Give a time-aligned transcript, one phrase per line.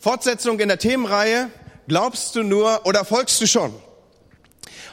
[0.00, 1.50] Fortsetzung in der Themenreihe
[1.88, 3.74] Glaubst du nur oder folgst du schon?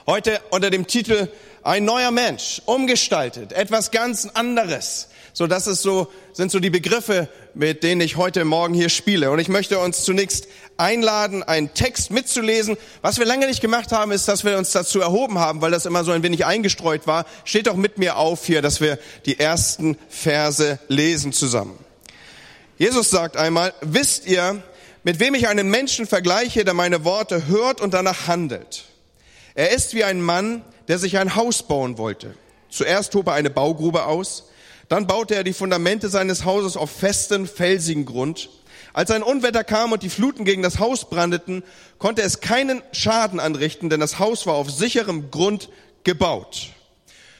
[0.08, 1.28] Heute unter dem Titel
[1.62, 5.10] Ein neuer Mensch, umgestaltet, etwas ganz anderes.
[5.32, 9.30] So, das ist so, sind so die Begriffe, mit denen ich heute Morgen hier spiele.
[9.30, 10.48] Und ich möchte uns zunächst
[10.78, 12.76] einladen, einen Text mitzulesen.
[13.04, 15.86] Was wir lange nicht gemacht haben, ist, dass wir uns dazu erhoben haben, weil das
[15.86, 17.28] immer so ein wenig eingestreut war.
[17.44, 18.98] Steht doch mit mir auf hier, dass wir
[19.28, 21.78] die ersten Verse lesen zusammen.
[22.80, 24.64] Jesus sagt einmal, wisst ihr,
[25.06, 28.86] mit wem ich einen Menschen vergleiche, der meine Worte hört und danach handelt.
[29.54, 32.34] Er ist wie ein Mann, der sich ein Haus bauen wollte.
[32.72, 34.50] Zuerst hob er eine Baugrube aus,
[34.90, 38.50] dann baute er die Fundamente seines Hauses auf festen, felsigen Grund.
[38.94, 41.64] Als ein Unwetter kam und die Fluten gegen das Haus brandeten,
[42.00, 45.70] konnte es keinen Schaden anrichten, denn das Haus war auf sicherem Grund
[46.04, 46.70] gebaut.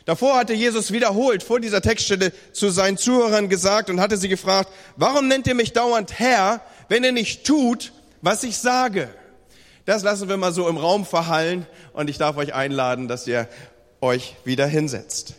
[0.06, 4.72] Davor hatte Jesus wiederholt vor dieser Textstelle zu seinen Zuhörern gesagt und hatte sie gefragt,
[4.98, 9.10] warum nennt ihr mich dauernd Herr, wenn ihr nicht tut, was ich sage?
[9.86, 13.48] Das lassen wir mal so im Raum verhallen und ich darf euch einladen, dass ihr
[14.02, 15.36] euch wieder hinsetzt.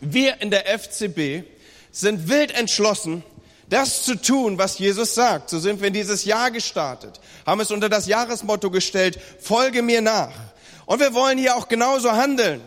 [0.00, 1.44] Wir in der FCB
[1.90, 3.22] sind wild entschlossen,
[3.68, 5.50] das zu tun, was Jesus sagt.
[5.50, 10.00] So sind wir in dieses Jahr gestartet, haben es unter das Jahresmotto gestellt, folge mir
[10.00, 10.32] nach.
[10.86, 12.62] Und wir wollen hier auch genauso handeln.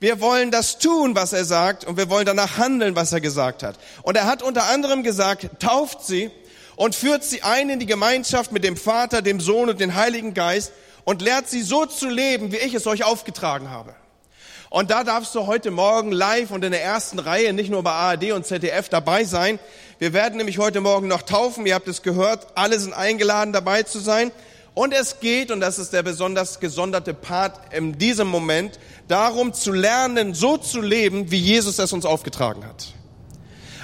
[0.00, 3.62] Wir wollen das tun, was er sagt, und wir wollen danach handeln, was er gesagt
[3.62, 3.76] hat.
[4.02, 6.30] Und er hat unter anderem gesagt, tauft sie
[6.78, 10.32] und führt sie ein in die Gemeinschaft mit dem Vater, dem Sohn und dem Heiligen
[10.32, 10.72] Geist
[11.04, 13.96] und lehrt sie so zu leben, wie ich es euch aufgetragen habe.
[14.70, 17.90] Und da darfst du heute Morgen live und in der ersten Reihe, nicht nur bei
[17.90, 19.58] ARD und ZDF dabei sein.
[19.98, 21.66] Wir werden nämlich heute Morgen noch taufen.
[21.66, 22.46] Ihr habt es gehört.
[22.54, 24.30] Alle sind eingeladen, dabei zu sein.
[24.74, 29.72] Und es geht, und das ist der besonders gesonderte Part in diesem Moment, darum zu
[29.72, 32.94] lernen, so zu leben, wie Jesus es uns aufgetragen hat.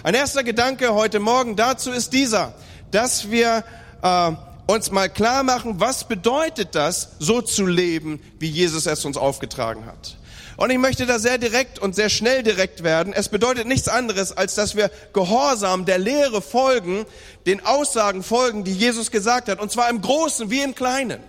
[0.04, 2.54] Ein erster Gedanke heute Morgen dazu ist dieser,
[2.90, 3.64] dass wir
[4.02, 4.32] äh,
[4.66, 9.86] uns mal klar machen, was bedeutet das, so zu leben, wie Jesus es uns aufgetragen
[9.86, 10.16] hat.
[10.56, 13.12] Und ich möchte da sehr direkt und sehr schnell direkt werden.
[13.12, 17.06] Es bedeutet nichts anderes, als dass wir gehorsam der Lehre folgen,
[17.46, 19.60] den Aussagen folgen, die Jesus gesagt hat.
[19.60, 21.20] Und zwar im Großen wie im Kleinen.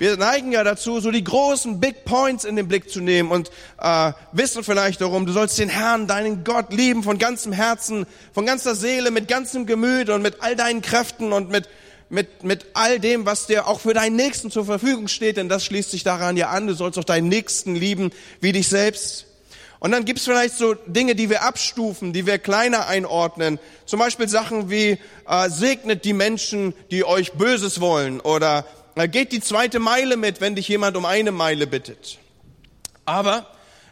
[0.00, 3.50] Wir neigen ja dazu, so die großen Big Points in den Blick zu nehmen und
[3.78, 8.46] äh, wissen vielleicht darum, du sollst den Herrn, deinen Gott lieben von ganzem Herzen, von
[8.46, 11.68] ganzer Seele, mit ganzem Gemüt und mit all deinen Kräften und mit
[12.08, 15.66] mit, mit all dem, was dir auch für deinen Nächsten zur Verfügung steht, denn das
[15.66, 19.26] schließt sich daran ja an, du sollst auch deinen Nächsten lieben wie dich selbst.
[19.80, 23.58] Und dann gibt's vielleicht so Dinge, die wir abstufen, die wir kleiner einordnen.
[23.84, 28.64] Zum Beispiel Sachen wie äh, segnet die Menschen, die euch Böses wollen oder
[29.00, 32.18] äh, geht die zweite Meile mit, wenn dich jemand um eine Meile bittet.
[33.04, 33.46] Aber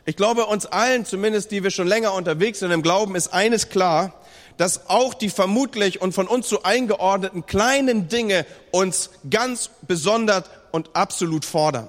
[0.05, 3.69] ich glaube, uns allen, zumindest die wir schon länger unterwegs sind im Glauben, ist eines
[3.69, 4.15] klar,
[4.57, 10.95] dass auch die vermutlich und von uns so eingeordneten kleinen Dinge uns ganz besonders und
[10.95, 11.89] absolut fordern.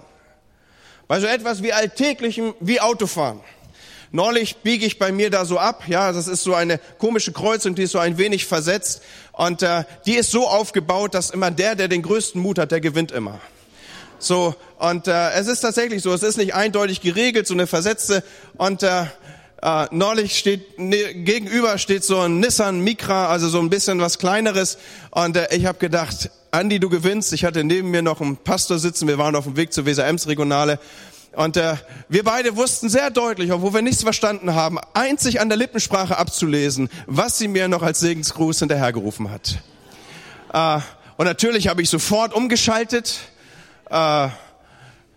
[1.08, 3.42] Bei so etwas wie alltäglichem, wie Autofahren.
[4.12, 7.76] Neulich biege ich bei mir da so ab, ja, das ist so eine komische Kreuzung,
[7.76, 9.04] die ist so ein wenig versetzt
[9.34, 12.82] und äh, die ist so aufgebaut, dass immer der, der den größten Mut hat, der
[12.82, 13.40] gewinnt immer.
[14.18, 18.24] So und äh, es ist tatsächlich so, es ist nicht eindeutig geregelt, so eine versetzte
[18.58, 19.06] und äh,
[19.62, 24.18] äh, neulich steht ne, gegenüber steht so ein Nissan Micra, also so ein bisschen was
[24.18, 24.78] kleineres.
[25.12, 27.34] Und äh, ich habe gedacht, Andi, du gewinnst.
[27.34, 29.08] Ich hatte neben mir noch einen Pastor sitzen.
[29.08, 30.80] Wir waren auf dem Weg zur Weser-Ems-Regionale.
[31.40, 31.78] Und äh,
[32.10, 36.90] wir beide wussten sehr deutlich, obwohl wir nichts verstanden haben, einzig an der Lippensprache abzulesen,
[37.08, 39.58] was sie mir noch als Segensgruß hinterhergerufen hat.
[40.52, 40.82] Äh,
[41.16, 43.20] und natürlich habe ich sofort umgeschaltet.
[43.90, 44.28] Äh,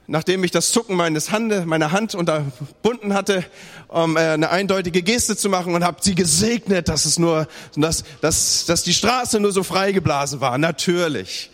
[0.07, 3.45] nachdem ich das Zucken meines Hande, meiner Hand unterbunden hatte,
[3.89, 8.05] um äh, eine eindeutige Geste zu machen und habe sie gesegnet, dass es nur, dass,
[8.21, 10.57] dass, dass die Straße nur so freigeblasen war.
[10.57, 11.51] Natürlich.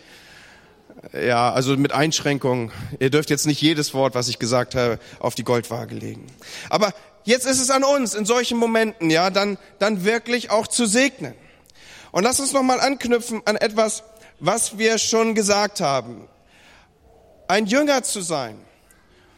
[1.13, 2.71] Ja, also mit Einschränkungen.
[2.99, 6.27] Ihr dürft jetzt nicht jedes Wort, was ich gesagt habe, auf die Goldwaage legen.
[6.69, 6.93] Aber
[7.23, 11.33] jetzt ist es an uns, in solchen Momenten, ja, dann, dann wirklich auch zu segnen.
[12.11, 14.03] Und lass uns nochmal anknüpfen an etwas,
[14.39, 16.27] was wir schon gesagt haben
[17.49, 18.57] ein Jünger zu sein,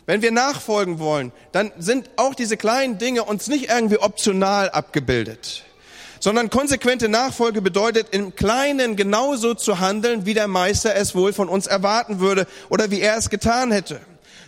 [0.05, 5.63] wenn wir nachfolgen wollen, dann sind auch diese kleinen Dinge uns nicht irgendwie optional abgebildet,
[6.21, 11.49] sondern konsequente Nachfolge bedeutet, im Kleinen genauso zu handeln, wie der Meister es wohl von
[11.49, 13.99] uns erwarten würde oder wie er es getan hätte.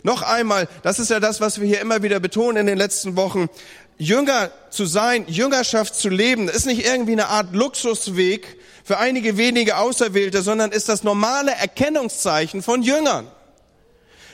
[0.04, 3.16] Noch einmal, das ist ja das, was wir hier immer wieder betonen in den letzten
[3.16, 3.50] Wochen.
[3.98, 9.78] Jünger zu sein, Jüngerschaft zu leben, ist nicht irgendwie eine Art Luxusweg für einige wenige
[9.78, 13.28] Auserwählte, sondern ist das normale Erkennungszeichen von Jüngern.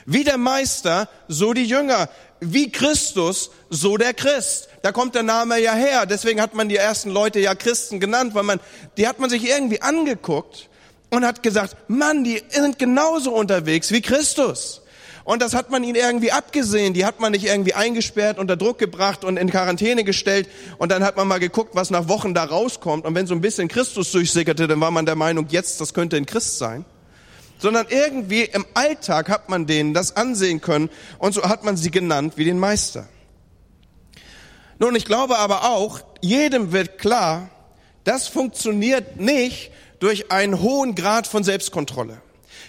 [0.06, 2.08] Wie der Meister, so die Jünger.
[2.40, 4.68] Wie Christus, so der Christ.
[4.82, 6.06] Da kommt der Name ja her.
[6.06, 8.60] Deswegen hat man die ersten Leute ja Christen genannt, weil man,
[8.96, 10.68] die hat man sich irgendwie angeguckt
[11.10, 14.82] und hat gesagt, Mann, die sind genauso unterwegs wie Christus.
[15.24, 16.94] Und das hat man ihnen irgendwie abgesehen.
[16.94, 20.48] Die hat man nicht irgendwie eingesperrt, unter Druck gebracht und in Quarantäne gestellt.
[20.78, 23.04] Und dann hat man mal geguckt, was nach Wochen da rauskommt.
[23.04, 26.16] Und wenn so ein bisschen Christus durchsickerte, dann war man der Meinung, jetzt, das könnte
[26.16, 26.84] ein Christ sein.
[27.60, 30.90] Sondern irgendwie im Alltag hat man denen das ansehen können.
[31.18, 33.08] Und so hat man sie genannt wie den Meister.
[34.78, 37.50] Nun, ich glaube aber auch, jedem wird klar,
[38.04, 42.22] das funktioniert nicht durch einen hohen Grad von Selbstkontrolle.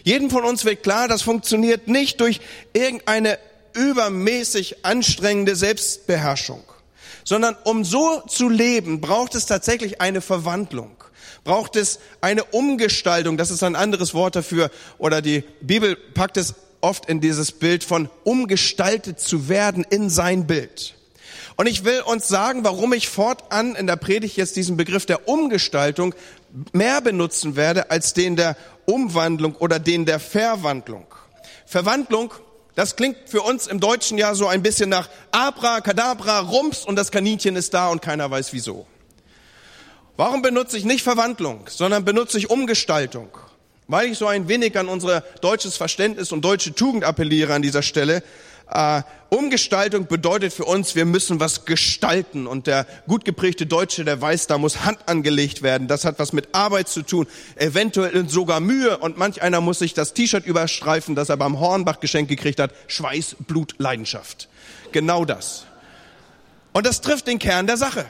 [0.04, 2.42] Jedem von uns wird klar, das funktioniert nicht durch
[2.74, 3.40] irgendeine
[3.74, 6.64] übermäßig anstrengende Selbstbeherrschung,
[7.24, 10.92] sondern um so zu leben, braucht es tatsächlich eine Verwandlung,
[11.44, 16.56] braucht es eine Umgestaltung, das ist ein anderes Wort dafür, oder die Bibel packt es
[16.82, 20.96] oft in dieses Bild von umgestaltet zu werden in sein Bild.
[21.58, 25.28] Und ich will uns sagen, warum ich fortan in der Predigt jetzt diesen Begriff der
[25.28, 26.16] Umgestaltung
[26.74, 31.06] mehr benutzen werde als den der Umwandlung oder den der Verwandlung.
[31.66, 32.34] Verwandlung,
[32.76, 36.96] das klingt für uns im Deutschen ja so ein bisschen nach Abra, Kadabra, Rums und
[36.96, 38.86] das Kaninchen ist da und keiner weiß wieso.
[40.18, 43.30] Warum benutze ich nicht Verwandlung, sondern benutze ich Umgestaltung?
[43.88, 47.82] Weil ich so ein wenig an unser deutsches Verständnis und deutsche Tugend appelliere an dieser
[47.82, 48.24] Stelle,
[48.72, 52.48] äh, Umgestaltung bedeutet für uns, wir müssen was gestalten.
[52.48, 55.88] Und der gut geprägte Deutsche, der weiß, da muss Hand angelegt werden.
[55.88, 58.98] Das hat was mit Arbeit zu tun, eventuell sogar Mühe.
[58.98, 62.74] Und manch einer muss sich das T-Shirt überstreifen, das er beim Hornbach geschenkt gekriegt hat.
[62.88, 64.50] Schweiß, Blut, Leidenschaft.
[64.92, 65.66] Genau das.
[66.74, 68.06] Und das trifft den Kern der Sache.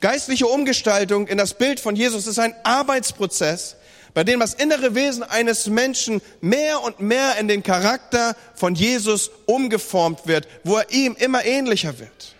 [0.00, 3.74] Geistliche Umgestaltung in das Bild von Jesus ist ein Arbeitsprozess,
[4.14, 9.30] bei dem das innere Wesen eines Menschen mehr und mehr in den Charakter von Jesus
[9.46, 12.34] umgeformt wird, wo er ihm immer ähnlicher wird.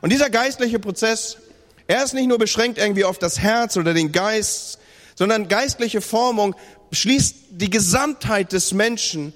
[0.00, 1.36] Und dieser geistliche Prozess,
[1.86, 4.78] er ist nicht nur beschränkt irgendwie auf das Herz oder den Geist,
[5.14, 6.54] sondern geistliche Formung
[6.92, 9.32] schließt die Gesamtheit des Menschen.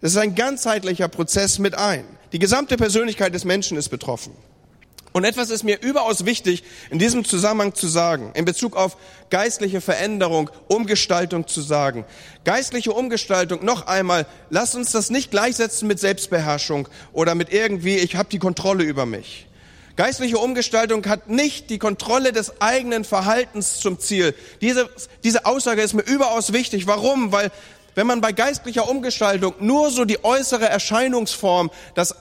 [0.00, 2.04] Das ist ein ganzheitlicher Prozess mit ein.
[2.32, 4.32] Die gesamte Persönlichkeit des Menschen ist betroffen.
[5.18, 8.96] Und etwas ist mir überaus wichtig in diesem Zusammenhang zu sagen, in Bezug auf
[9.30, 12.04] geistliche Veränderung, Umgestaltung zu sagen.
[12.44, 18.14] Geistliche Umgestaltung, noch einmal, lasst uns das nicht gleichsetzen mit Selbstbeherrschung oder mit irgendwie, ich
[18.14, 19.48] habe die Kontrolle über mich.
[19.96, 24.36] Geistliche Umgestaltung hat nicht die Kontrolle des eigenen Verhaltens zum Ziel.
[24.60, 24.88] Diese,
[25.24, 26.86] diese Aussage ist mir überaus wichtig.
[26.86, 27.32] Warum?
[27.32, 27.50] Weil
[27.96, 32.14] wenn man bei geistlicher Umgestaltung nur so die äußere Erscheinungsform, das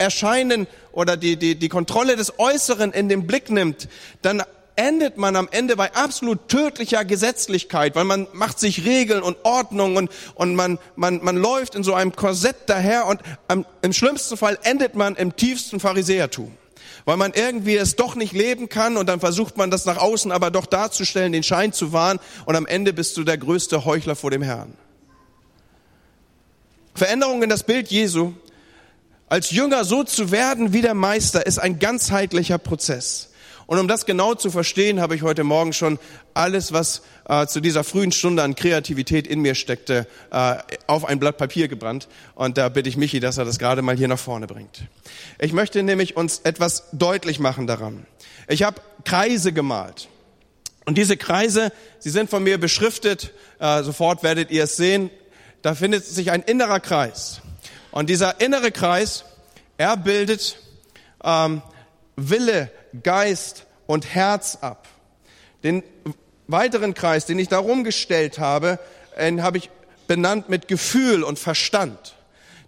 [0.00, 3.88] Erscheinen oder die, die, die Kontrolle des Äußeren in den Blick nimmt,
[4.22, 4.42] dann
[4.80, 9.96] endet man am Ende bei absolut tödlicher Gesetzlichkeit, weil man macht sich Regeln und Ordnungen
[9.96, 14.38] und, und man, man, man läuft in so einem Korsett daher und am, im schlimmsten
[14.38, 16.56] Fall endet man im tiefsten Pharisäertum.
[17.04, 20.32] Weil man irgendwie es doch nicht leben kann und dann versucht man das nach außen
[20.32, 24.16] aber doch darzustellen, den Schein zu wahren und am Ende bist du der größte Heuchler
[24.16, 24.74] vor dem Herrn.
[26.94, 28.32] Veränderung in das Bild Jesu
[29.30, 33.30] als Jünger so zu werden wie der Meister ist ein ganzheitlicher Prozess.
[33.66, 36.00] Und um das genau zu verstehen, habe ich heute Morgen schon
[36.34, 40.56] alles, was äh, zu dieser frühen Stunde an Kreativität in mir steckte, äh,
[40.88, 42.08] auf ein Blatt Papier gebrannt.
[42.34, 44.82] Und da bitte ich Michi, dass er das gerade mal hier nach vorne bringt.
[45.38, 48.06] Ich möchte nämlich uns etwas deutlich machen daran.
[48.48, 50.08] Ich habe Kreise gemalt.
[50.86, 53.32] Und diese Kreise, sie sind von mir beschriftet.
[53.60, 55.10] Äh, sofort werdet ihr es sehen.
[55.62, 57.40] Da findet sich ein innerer Kreis.
[57.90, 59.24] Und dieser innere Kreis,
[59.76, 60.58] er bildet
[61.24, 61.62] ähm,
[62.16, 62.70] Wille,
[63.02, 64.86] Geist und Herz ab.
[65.62, 65.82] Den
[66.46, 68.78] weiteren Kreis, den ich darum gestellt habe,
[69.18, 69.70] den habe ich
[70.06, 72.16] benannt mit Gefühl und Verstand.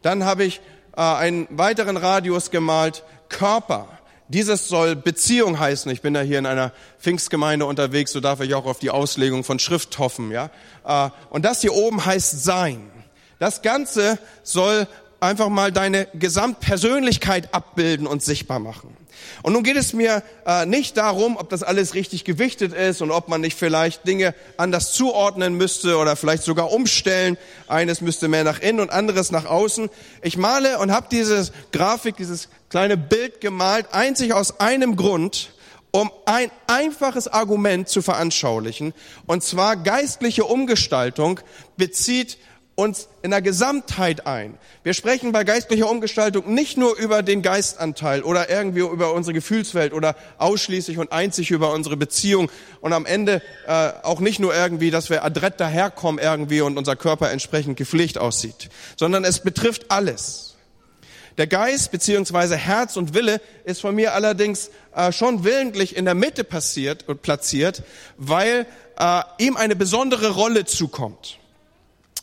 [0.03, 0.61] Dann habe ich
[0.97, 3.89] äh, einen weiteren Radius gemalt, Körper.
[4.29, 5.91] Dieses soll Beziehung heißen.
[5.91, 9.45] Ich bin ja hier in einer Pfingstgemeinde unterwegs, so darf ich auch auf die Auslegung
[9.45, 10.31] von Schrift hoffen.
[10.31, 10.51] Ja?
[10.85, 12.91] Äh, und das hier oben heißt Sein.
[13.39, 14.87] Das Ganze soll
[15.23, 18.97] einfach mal deine Gesamtpersönlichkeit abbilden und sichtbar machen.
[19.43, 23.11] Und nun geht es mir äh, nicht darum, ob das alles richtig gewichtet ist und
[23.11, 27.39] ob man nicht vielleicht Dinge anders zuordnen müsste oder vielleicht sogar umstellen.
[27.69, 29.91] Eines müsste mehr nach innen und anderes nach außen.
[30.23, 35.53] Ich male und habe diese Grafik, dieses kleine Bild gemalt, einzig aus einem Grund,
[35.93, 38.95] um ein einfaches Argument zu veranschaulichen.
[39.27, 41.41] Und zwar geistliche Umgestaltung
[41.77, 42.39] bezieht
[42.75, 44.59] uns in der Gesamtheit ein.
[44.83, 49.93] Wir sprechen bei geistlicher Umgestaltung nicht nur über den Geistanteil oder irgendwie über unsere Gefühlswelt
[49.93, 52.51] oder ausschließlich und einzig über unsere Beziehung
[52.81, 56.97] und am Ende äh, auch nicht nur irgendwie, dass wir adrett daherkommen irgendwie und unser
[56.97, 60.57] Körper entsprechend gepflegt aussieht, sondern es betrifft alles.
[61.39, 66.15] Der Geist beziehungsweise Herz und Wille ist von mir allerdings äh, schon willentlich in der
[66.15, 67.83] Mitte passiert und platziert,
[68.17, 68.67] weil
[68.99, 71.39] äh, ihm eine besondere Rolle zukommt.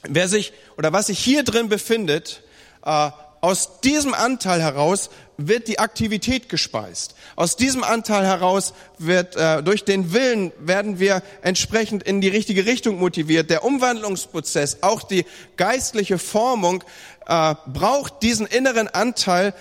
[0.04, 2.44] Wer sich oder was sich hier drin befindet,
[2.86, 7.16] äh, aus diesem Anteil heraus wird die Aktivität gespeist.
[7.38, 12.66] Aus diesem Anteil heraus wird äh, durch den Willen werden wir entsprechend in die richtige
[12.66, 13.50] Richtung motiviert.
[13.50, 15.26] Der Umwandlungsprozess, auch die
[15.56, 16.84] geistliche Formung
[17.28, 19.54] äh, braucht diesen inneren Anteil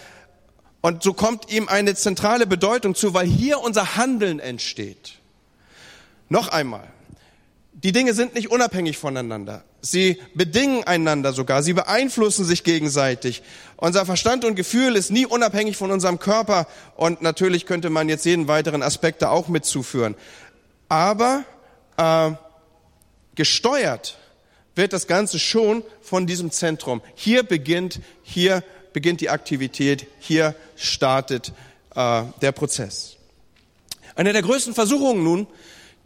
[0.81, 5.15] und so kommt ihm eine zentrale Bedeutung zu, weil hier unser Handeln entsteht.
[6.29, 6.87] Noch einmal,
[7.73, 9.65] die Dinge sind nicht unabhängig voneinander.
[9.81, 11.63] Sie bedingen einander sogar.
[11.63, 13.43] Sie beeinflussen sich gegenseitig.
[13.77, 16.67] Unser Verstand und Gefühl ist nie unabhängig von unserem Körper.
[16.97, 20.17] Und natürlich könnte man jetzt jeden weiteren Aspekt da auch mitzuführen.
[20.89, 21.45] Aber
[21.97, 22.33] äh,
[23.37, 24.19] gesteuert
[24.75, 27.03] wird das Ganze schon von diesem Zentrum.
[27.15, 30.07] Hier beginnt, hier beginnt die Aktivität.
[30.19, 31.53] Hier startet
[31.95, 33.17] äh, der Prozess.
[34.17, 35.47] Eine der größten Versuchungen nun,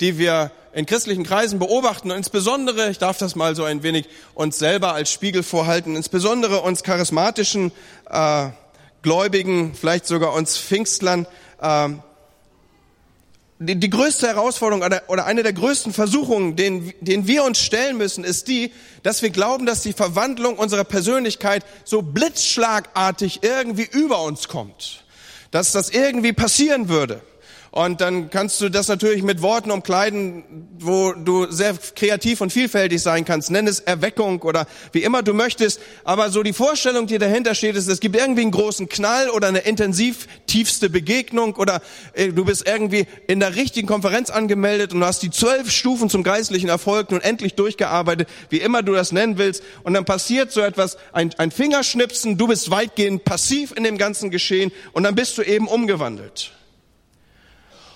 [0.00, 4.08] die wir in christlichen Kreisen beobachten und insbesondere, ich darf das mal so ein wenig
[4.34, 7.72] uns selber als Spiegel vorhalten, insbesondere uns charismatischen
[8.10, 8.48] äh,
[9.02, 11.26] Gläubigen, vielleicht sogar uns Pfingstlern,
[11.60, 11.88] äh,
[13.66, 17.96] die, die größte Herausforderung oder, oder eine der größten Versuchungen, denen, denen wir uns stellen
[17.96, 24.22] müssen, ist die, dass wir glauben, dass die Verwandlung unserer Persönlichkeit so blitzschlagartig irgendwie über
[24.22, 25.04] uns kommt.
[25.50, 27.20] Dass das irgendwie passieren würde.
[27.72, 30.44] Und dann kannst du das natürlich mit Worten umkleiden,
[30.78, 33.50] wo du sehr kreativ und vielfältig sein kannst.
[33.50, 35.80] Nenn es Erweckung oder wie immer du möchtest.
[36.04, 39.48] Aber so die Vorstellung, die dahinter steht, ist, es gibt irgendwie einen großen Knall oder
[39.48, 41.80] eine intensiv tiefste Begegnung oder
[42.12, 46.10] äh, du bist irgendwie in der richtigen Konferenz angemeldet und du hast die zwölf Stufen
[46.10, 49.62] zum geistlichen Erfolg nun endlich durchgearbeitet, wie immer du das nennen willst.
[49.82, 54.30] Und dann passiert so etwas, ein, ein Fingerschnipsen, du bist weitgehend passiv in dem ganzen
[54.30, 56.52] Geschehen und dann bist du eben umgewandelt.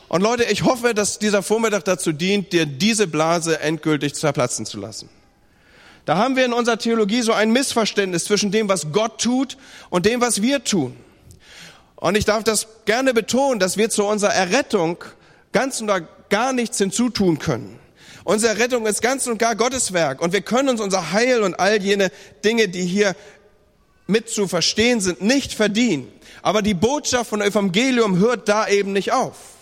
[0.09, 4.79] Und Leute, ich hoffe, dass dieser Vormittag dazu dient, dir diese Blase endgültig zerplatzen zu
[4.79, 5.09] lassen.
[6.05, 9.57] Da haben wir in unserer Theologie so ein Missverständnis zwischen dem, was Gott tut
[9.91, 10.97] und dem, was wir tun.
[11.97, 14.99] Und ich darf das gerne betonen, dass wir zu unserer Errettung
[15.51, 15.91] ganz und
[16.29, 17.81] gar nichts hinzutun können.
[18.23, 21.59] Unsere Errettung ist ganz und gar Gottes Werk und wir können uns unser Heil und
[21.59, 22.13] all jene
[22.45, 23.17] Dinge, die hier
[24.07, 26.13] mit zu verstehen sind, nicht verdienen.
[26.43, 29.56] Aber die Botschaft von Evangelium hört da eben nicht auf.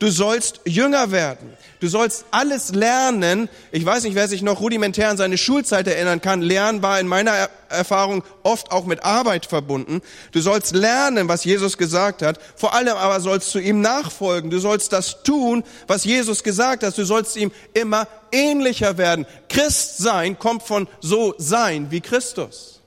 [0.00, 1.52] Du sollst jünger werden.
[1.78, 3.48] Du sollst alles lernen.
[3.70, 6.42] Ich weiß nicht, wer sich noch rudimentär an seine Schulzeit erinnern kann.
[6.42, 10.02] Lernen war in meiner Erfahrung oft auch mit Arbeit verbunden.
[10.32, 12.40] Du sollst lernen, was Jesus gesagt hat.
[12.56, 14.50] Vor allem aber sollst du ihm nachfolgen.
[14.50, 16.98] Du sollst das tun, was Jesus gesagt hat.
[16.98, 19.26] Du sollst ihm immer ähnlicher werden.
[19.48, 22.80] Christ sein kommt von so sein wie Christus.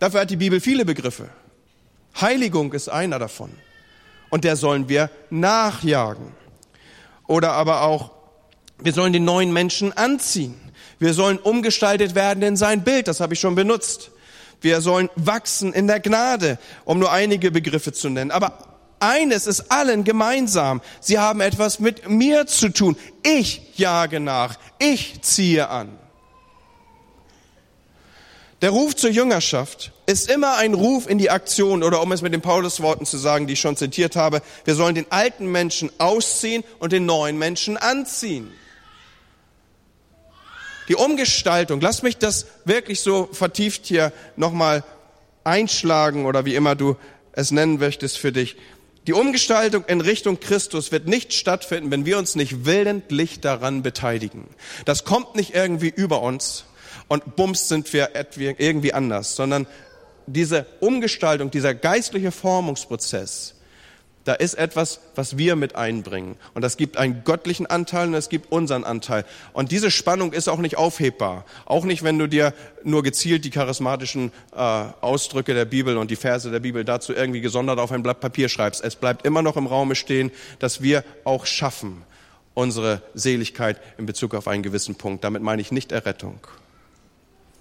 [0.00, 1.28] Dafür hat die Bibel viele Begriffe.
[2.20, 3.50] Heiligung ist einer davon
[4.30, 6.32] und der sollen wir nachjagen.
[7.26, 8.12] Oder aber auch,
[8.78, 10.54] wir sollen den neuen Menschen anziehen.
[10.98, 14.10] Wir sollen umgestaltet werden in sein Bild, das habe ich schon benutzt.
[14.60, 18.30] Wir sollen wachsen in der Gnade, um nur einige Begriffe zu nennen.
[18.30, 18.58] Aber
[19.00, 20.82] eines ist allen gemeinsam.
[21.00, 22.96] Sie haben etwas mit mir zu tun.
[23.22, 24.56] Ich jage nach.
[24.78, 25.88] Ich ziehe an.
[28.62, 32.34] Der Ruf zur Jüngerschaft ist immer ein Ruf in die Aktion oder um es mit
[32.34, 36.62] den Paulusworten zu sagen, die ich schon zitiert habe, wir sollen den alten Menschen ausziehen
[36.78, 38.52] und den neuen Menschen anziehen.
[40.88, 44.84] Die Umgestaltung, lass mich das wirklich so vertieft hier nochmal
[45.44, 46.96] einschlagen oder wie immer du
[47.32, 48.56] es nennen möchtest für dich.
[49.06, 54.48] Die Umgestaltung in Richtung Christus wird nicht stattfinden, wenn wir uns nicht willentlich daran beteiligen.
[54.84, 56.64] Das kommt nicht irgendwie über uns,
[57.10, 59.66] und bums sind wir irgendwie anders, sondern
[60.28, 63.56] diese Umgestaltung, dieser geistliche Formungsprozess,
[64.22, 66.36] da ist etwas, was wir mit einbringen.
[66.54, 69.24] Und das gibt einen göttlichen Anteil und es gibt unseren Anteil.
[69.52, 71.46] Und diese Spannung ist auch nicht aufhebbar.
[71.64, 76.16] Auch nicht, wenn du dir nur gezielt die charismatischen äh, Ausdrücke der Bibel und die
[76.16, 78.84] Verse der Bibel dazu irgendwie gesondert auf ein Blatt Papier schreibst.
[78.84, 82.04] Es bleibt immer noch im Raume stehen, dass wir auch schaffen,
[82.54, 85.24] unsere Seligkeit in Bezug auf einen gewissen Punkt.
[85.24, 86.38] Damit meine ich nicht Errettung.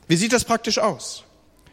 [0.09, 1.23] Wie sieht das praktisch aus?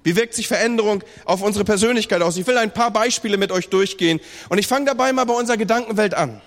[0.05, 2.37] Wie wirkt sich Veränderung auf unsere Persönlichkeit aus?
[2.37, 5.57] Ich will ein paar Beispiele mit euch durchgehen und ich fange dabei mal bei unserer
[5.57, 6.43] Gedankenwelt an.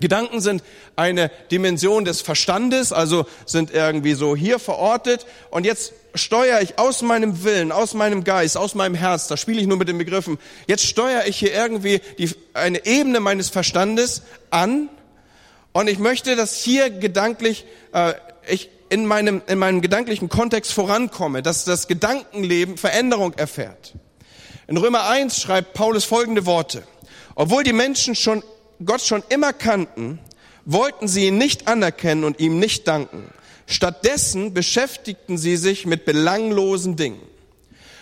[0.00, 0.64] Gedanken sind
[0.96, 7.00] eine Dimension des Verstandes, also sind irgendwie so hier verortet und jetzt steuere ich aus
[7.00, 10.36] meinem Willen, aus meinem Geist, aus meinem Herz, da spiele ich nur mit den Begriffen,
[10.66, 14.88] jetzt steuere ich hier irgendwie die, eine Ebene meines Verstandes an
[15.72, 18.14] und ich möchte, dass hier gedanklich, äh,
[18.48, 23.94] ich in meinem, in meinem gedanklichen Kontext vorankomme, dass das Gedankenleben Veränderung erfährt.
[24.66, 26.84] In Römer 1 schreibt Paulus folgende Worte.
[27.34, 28.42] Obwohl die Menschen schon,
[28.84, 30.18] Gott schon immer kannten,
[30.64, 33.30] wollten sie ihn nicht anerkennen und ihm nicht danken.
[33.66, 37.20] Stattdessen beschäftigten sie sich mit belanglosen Dingen.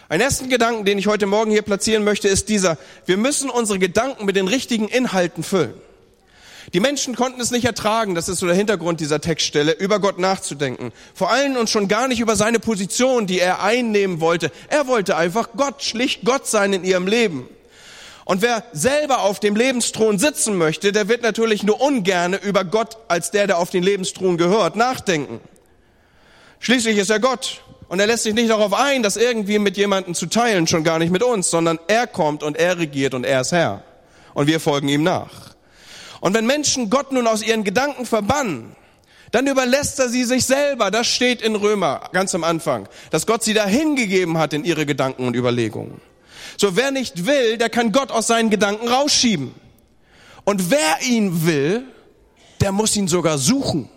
[0.08, 2.76] Ein ersten Gedanken, den ich heute Morgen hier platzieren möchte, ist dieser.
[3.06, 5.74] Wir müssen unsere Gedanken mit den richtigen Inhalten füllen.
[6.72, 10.18] Die Menschen konnten es nicht ertragen, das ist so der Hintergrund dieser Textstelle, über Gott
[10.18, 10.92] nachzudenken.
[11.14, 14.52] Vor allem und schon gar nicht über seine Position, die er einnehmen wollte.
[14.68, 17.48] Er wollte einfach Gott, schlicht Gott sein in ihrem Leben.
[18.24, 22.96] Und wer selber auf dem Lebensthron sitzen möchte, der wird natürlich nur ungerne über Gott
[23.08, 25.40] als der, der auf den Lebensthron gehört, nachdenken.
[26.60, 27.62] Schließlich ist er Gott.
[27.88, 30.98] Und er lässt sich nicht darauf ein, das irgendwie mit jemandem zu teilen, schon gar
[30.98, 33.82] nicht mit uns, sondern er kommt und er regiert und er ist Herr.
[34.32, 35.51] Und wir folgen ihm nach.
[36.22, 38.76] Und wenn Menschen Gott nun aus ihren Gedanken verbannen,
[39.32, 40.92] dann überlässt er sie sich selber.
[40.92, 44.86] Das steht in Römer ganz am Anfang, dass Gott sie dahin gegeben hat in ihre
[44.86, 46.00] Gedanken und Überlegungen.
[46.56, 49.52] So wer nicht will, der kann Gott aus seinen Gedanken rausschieben.
[50.44, 51.86] Und wer ihn will,
[52.60, 53.88] der muss ihn sogar suchen.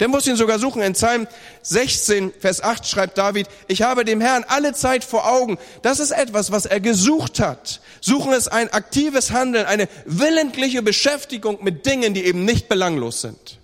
[0.00, 0.82] Der muss ihn sogar suchen.
[0.82, 1.28] In Psalm
[1.62, 5.58] 16, Vers 8 schreibt David, ich habe dem Herrn alle Zeit vor Augen.
[5.82, 7.80] Das ist etwas, was er gesucht hat.
[8.00, 13.58] Suchen ist ein aktives Handeln, eine willentliche Beschäftigung mit Dingen, die eben nicht belanglos sind.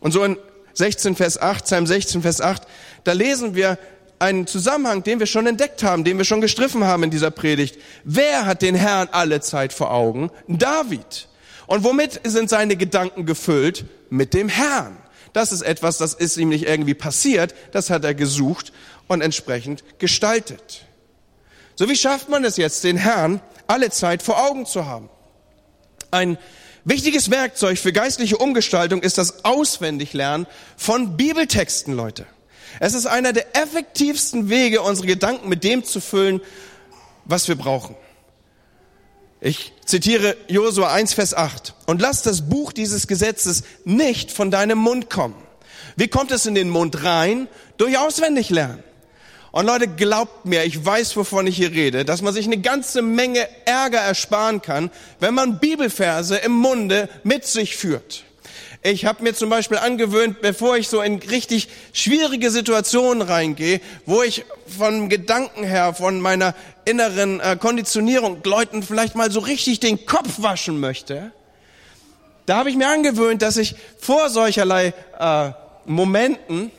[0.00, 0.38] Und so in
[0.72, 2.62] 16, Vers 8, Psalm 16, Vers 8,
[3.04, 3.78] da lesen wir
[4.18, 7.78] einen Zusammenhang, den wir schon entdeckt haben, den wir schon gestriffen haben in dieser Predigt.
[8.04, 10.30] Wer hat den Herrn alle Zeit vor Augen?
[10.48, 11.28] David.
[11.66, 13.84] Und womit sind seine Gedanken gefüllt?
[14.10, 14.96] Mit dem Herrn.
[15.32, 18.72] Das ist etwas, das ist ihm nicht irgendwie passiert, das hat er gesucht
[19.06, 20.86] und entsprechend gestaltet.
[21.76, 25.08] So wie schafft man es jetzt, den Herrn alle Zeit vor Augen zu haben?
[26.10, 26.38] Ein
[26.84, 32.26] wichtiges Werkzeug für geistliche Umgestaltung ist das Auswendiglernen von Bibeltexten, Leute.
[32.80, 36.40] Es ist einer der effektivsten Wege, unsere Gedanken mit dem zu füllen,
[37.24, 37.96] was wir brauchen.
[39.40, 41.74] Ich zitiere Josua 1, Vers 8.
[41.86, 45.36] Und lass das Buch dieses Gesetzes nicht von deinem Mund kommen.
[45.96, 47.48] Wie kommt es in den Mund rein?
[47.76, 48.82] Durch auswendig lernen.
[49.50, 53.00] Und Leute, glaubt mir, ich weiß, wovon ich hier rede, dass man sich eine ganze
[53.00, 58.24] Menge Ärger ersparen kann, wenn man Bibelverse im Munde mit sich führt.
[58.82, 64.22] Ich habe mir zum Beispiel angewöhnt, bevor ich so in richtig schwierige Situationen reingehe, wo
[64.22, 70.06] ich vom Gedanken her, von meiner inneren äh, Konditionierung Leuten vielleicht mal so richtig den
[70.06, 71.32] Kopf waschen möchte,
[72.46, 75.50] da habe ich mir angewöhnt, dass ich vor solcherlei äh,
[75.84, 76.70] Momenten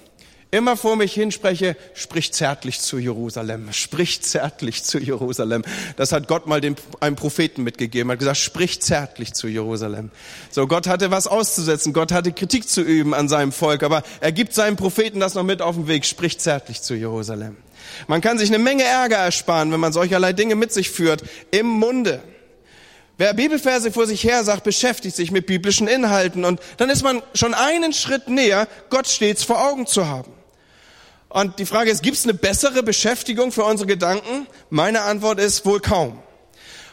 [0.52, 5.64] immer vor mich hinspreche, sprich zärtlich zu Jerusalem, sprich zärtlich zu Jerusalem.
[5.96, 10.10] Das hat Gott mal dem, einem Propheten mitgegeben, hat gesagt, sprich zärtlich zu Jerusalem.
[10.50, 14.32] So, Gott hatte was auszusetzen, Gott hatte Kritik zu üben an seinem Volk, aber er
[14.32, 17.58] gibt seinem Propheten das noch mit auf den Weg, sprich zärtlich zu Jerusalem.
[18.08, 21.68] Man kann sich eine Menge Ärger ersparen, wenn man solcherlei Dinge mit sich führt, im
[21.68, 22.22] Munde.
[23.18, 27.22] Wer Bibelverse vor sich her sagt, beschäftigt sich mit biblischen Inhalten und dann ist man
[27.34, 30.39] schon einen Schritt näher, Gott stets vor Augen zu haben.
[31.30, 34.48] Und die Frage ist, gibt es eine bessere Beschäftigung für unsere Gedanken?
[34.72, 36.20] Meine Antwort ist wohl kaum.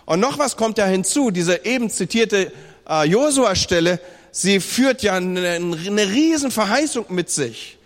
[0.05, 2.53] Und noch was kommt ja hinzu, diese eben zitierte
[2.88, 3.99] äh, Josua-Stelle,
[4.31, 7.79] sie führt ja eine, eine riesen Verheißung mit sich.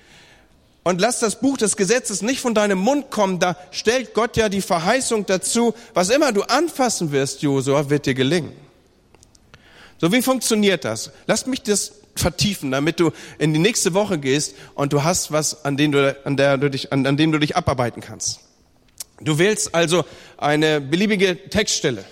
[0.82, 4.48] Und lass das Buch des Gesetzes nicht von deinem Mund kommen, da stellt Gott ja
[4.48, 8.52] die Verheißung dazu, was immer du anfassen wirst, Josua, wird dir gelingen.
[9.98, 11.10] So, wie funktioniert das?
[11.26, 15.64] Lass mich das vertiefen, damit du in die nächste Woche gehst und du hast was,
[15.64, 18.40] an dem du, an der du dich, an, an dem du dich abarbeiten kannst.
[19.20, 20.04] Du wählst also
[20.38, 22.04] eine beliebige Textstelle.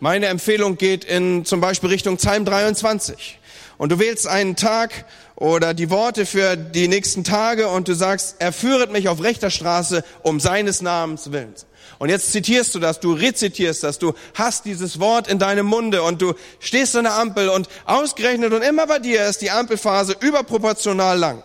[0.00, 3.38] Meine Empfehlung geht in zum Beispiel Richtung Psalm 23.
[3.78, 8.36] Und du wählst einen Tag oder die Worte für die nächsten Tage und du sagst,
[8.38, 11.54] er führet mich auf rechter Straße um seines Namens willen.
[11.98, 16.02] Und jetzt zitierst du das, du rezitierst das, du hast dieses Wort in deinem Munde
[16.02, 20.16] und du stehst an der Ampel und ausgerechnet und immer bei dir ist die Ampelphase
[20.20, 21.42] überproportional lang.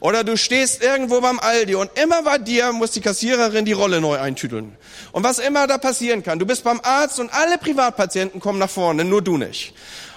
[0.00, 4.00] Oder du stehst irgendwo beim Aldi und immer bei dir muss die Kassiererin die Rolle
[4.00, 4.76] neu eintüdeln.
[5.12, 8.70] Und was immer da passieren kann, du bist beim Arzt und alle Privatpatienten kommen nach
[8.70, 9.74] vorne, nur du nicht.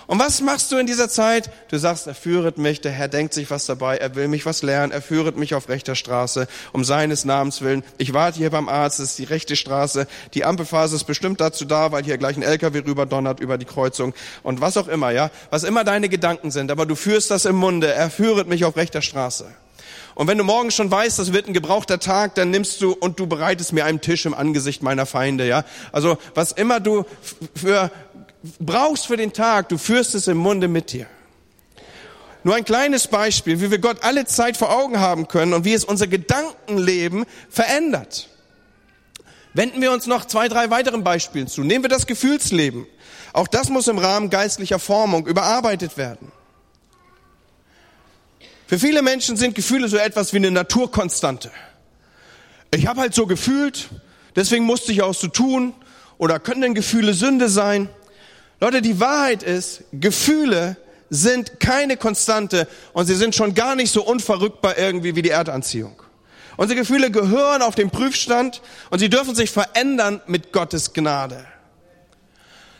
[0.07, 1.49] Und was machst du in dieser Zeit?
[1.69, 4.61] Du sagst, er führet mich, der Herr denkt sich was dabei, er will mich was
[4.61, 7.83] lernen, er führet mich auf rechter Straße, um seines Namens willen.
[7.97, 11.65] Ich warte hier beim Arzt, es ist die rechte Straße, die Ampelphase ist bestimmt dazu
[11.65, 14.13] da, weil hier gleich ein LKW rüberdonnert über die Kreuzung
[14.43, 15.31] und was auch immer, ja.
[15.49, 18.75] Was immer deine Gedanken sind, aber du führst das im Munde, er führet mich auf
[18.75, 19.45] rechter Straße.
[20.15, 23.19] Und wenn du morgen schon weißt, das wird ein gebrauchter Tag, dann nimmst du und
[23.19, 25.65] du bereitest mir einen Tisch im Angesicht meiner Feinde, ja.
[25.91, 27.05] Also was immer du
[27.55, 27.89] für
[28.59, 31.07] brauchst für den Tag, du führst es im Munde mit dir.
[32.43, 35.73] nur ein kleines Beispiel, wie wir Gott alle Zeit vor Augen haben können und wie
[35.73, 38.29] es unser Gedankenleben verändert.
[39.53, 41.63] Wenden wir uns noch zwei, drei weiteren Beispielen zu.
[41.63, 42.85] Nehmen wir das Gefühlsleben.
[43.31, 46.31] Auch das muss im Rahmen geistlicher Formung überarbeitet werden.
[48.67, 51.51] Für viele Menschen sind Gefühle so etwas wie eine Naturkonstante.
[52.71, 53.89] Ich habe halt so gefühlt,
[54.35, 55.73] deswegen musste ich auch so tun.
[56.17, 57.89] Oder können denn Gefühle Sünde sein?
[58.63, 60.77] Leute, die Wahrheit ist, Gefühle
[61.09, 66.01] sind keine Konstante und sie sind schon gar nicht so unverrückbar irgendwie wie die Erdanziehung.
[66.55, 71.45] Unsere Gefühle gehören auf den Prüfstand und sie dürfen sich verändern mit Gottes Gnade.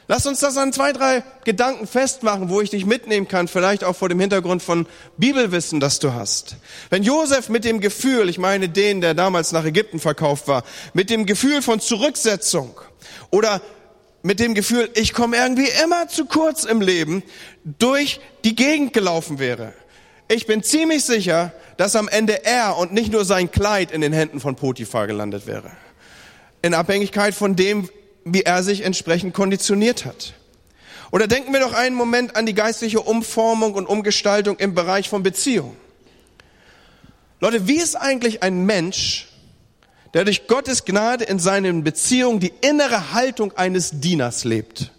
[0.07, 3.97] Lass uns das an zwei, drei Gedanken festmachen, wo ich dich mitnehmen kann, vielleicht auch
[3.97, 6.55] vor dem Hintergrund von Bibelwissen, das du hast.
[6.91, 11.09] Wenn Josef mit dem Gefühl, ich meine den, der damals nach Ägypten verkauft war, mit
[11.09, 12.79] dem Gefühl von Zurücksetzung
[13.31, 13.61] oder
[14.23, 17.23] mit dem Gefühl, ich komme irgendwie immer zu kurz im Leben,
[17.63, 19.73] durch die Gegend gelaufen wäre.
[20.29, 24.13] Ich bin ziemlich sicher, dass am Ende er und nicht nur sein Kleid in den
[24.13, 25.71] Händen von Potiphar gelandet wäre.
[26.61, 27.89] In Abhängigkeit von dem,
[28.23, 30.33] wie er sich entsprechend konditioniert hat.
[31.11, 35.21] Oder denken wir doch einen Moment an die geistliche Umformung und Umgestaltung im Bereich von
[35.21, 35.75] Beziehung.
[37.41, 39.32] Leute, wie ist eigentlich ein Mensch,
[40.13, 44.91] der durch Gottes Gnade in seinen Beziehungen die innere Haltung eines Dieners lebt.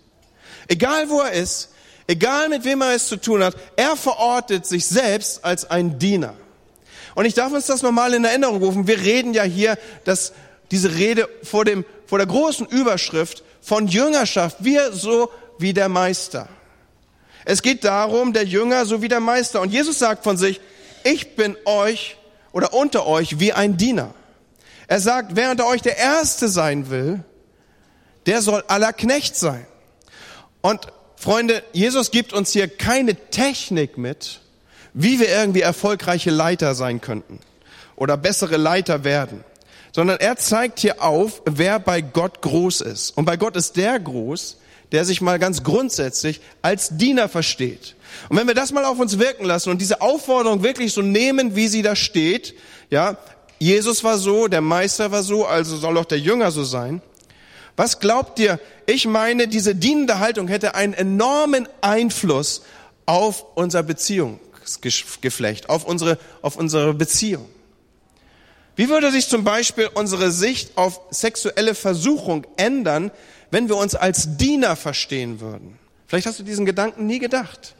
[0.66, 1.70] Egal wo er ist,
[2.06, 6.34] egal mit wem er es zu tun hat, er verortet sich selbst als ein Diener.
[7.14, 8.86] Und ich darf uns das nochmal in Erinnerung rufen.
[8.88, 10.32] Wir reden ja hier, dass
[10.70, 16.48] diese Rede vor dem, vor der großen Überschrift von Jüngerschaft, wir so wie der Meister.
[17.44, 19.60] Es geht darum, der Jünger so wie der Meister.
[19.60, 20.60] Und Jesus sagt von sich,
[21.04, 22.16] ich bin euch
[22.52, 24.14] oder unter euch wie ein Diener.
[24.86, 27.22] Er sagt, wer unter euch der Erste sein will,
[28.26, 29.66] der soll aller Knecht sein.
[30.60, 34.40] Und Freunde, Jesus gibt uns hier keine Technik mit,
[34.92, 37.38] wie wir irgendwie erfolgreiche Leiter sein könnten
[37.96, 39.44] oder bessere Leiter werden,
[39.92, 43.10] sondern er zeigt hier auf, wer bei Gott groß ist.
[43.16, 44.58] Und bei Gott ist der groß,
[44.92, 47.96] der sich mal ganz grundsätzlich als Diener versteht.
[48.28, 51.56] Und wenn wir das mal auf uns wirken lassen und diese Aufforderung wirklich so nehmen,
[51.56, 52.54] wie sie da steht,
[52.90, 53.16] ja,
[53.64, 57.00] Jesus war so, der Meister war so, also soll auch der Jünger so sein.
[57.76, 58.60] Was glaubt ihr?
[58.84, 62.64] Ich meine, diese dienende Haltung hätte einen enormen Einfluss
[63.06, 67.48] auf unser Beziehungsgeflecht, auf unsere, auf unsere Beziehung.
[68.76, 73.12] Wie würde sich zum Beispiel unsere Sicht auf sexuelle Versuchung ändern,
[73.50, 75.78] wenn wir uns als Diener verstehen würden?
[76.06, 77.74] Vielleicht hast du diesen Gedanken nie gedacht.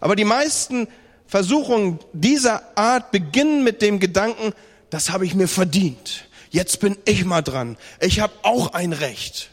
[0.00, 0.88] Aber die meisten
[1.26, 4.54] Versuchungen dieser Art beginnen mit dem Gedanken,
[4.90, 6.26] das habe ich mir verdient.
[6.50, 7.76] Jetzt bin ich mal dran.
[8.00, 9.50] Ich habe auch ein Recht.